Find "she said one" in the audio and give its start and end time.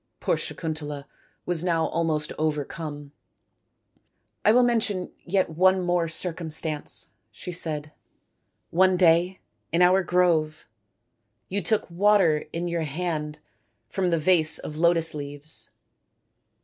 7.31-8.97